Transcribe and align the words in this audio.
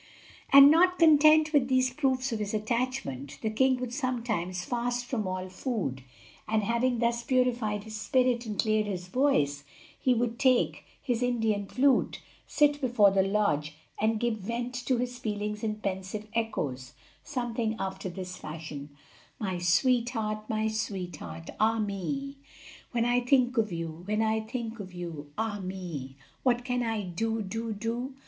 And 0.51 0.71
not 0.71 0.97
content 0.97 1.53
with 1.53 1.67
these 1.67 1.93
proofs 1.93 2.31
of 2.31 2.39
his 2.39 2.55
attachment, 2.55 3.37
the 3.43 3.51
king 3.51 3.77
would 3.79 3.93
sometimes 3.93 4.65
fast 4.65 5.05
from 5.05 5.27
all 5.27 5.47
food, 5.47 6.01
and 6.47 6.63
having 6.63 6.97
thus 6.97 7.21
purified 7.23 7.83
his 7.83 8.01
spirit 8.01 8.47
and 8.47 8.57
cleared 8.59 8.87
his 8.87 9.09
voice, 9.09 9.63
he 9.99 10.15
would 10.15 10.39
take 10.39 10.85
his 11.03 11.21
Indian 11.21 11.67
flute, 11.67 12.19
sit 12.47 12.81
before 12.81 13.11
the 13.11 13.21
lodge, 13.21 13.75
and 13.99 14.19
give 14.19 14.37
vent 14.39 14.73
to 14.87 14.97
his 14.97 15.19
feelings 15.19 15.63
in 15.63 15.75
pensive 15.75 16.25
echoes, 16.33 16.93
something 17.23 17.75
after 17.77 18.09
this 18.09 18.35
fashion:= 18.37 18.89
````My 19.39 19.61
sweetheart, 19.61 20.47
````My 20.49 20.67
sweetheart, 20.71 21.51
`````Ah 21.59 21.85
me! 21.85 22.37
````When 22.91 23.05
I 23.05 23.19
think 23.19 23.55
of 23.55 23.71
you, 23.71 24.03
````When 24.07 24.25
I 24.25 24.39
think 24.39 24.79
of 24.79 24.93
you, 24.95 25.29
`````Ah 25.37 25.63
me! 25.63 26.17
````What 26.43 26.65
can 26.65 26.81
I 26.81 27.03
do, 27.03 27.43
do, 27.43 27.71
do? 27.71 28.15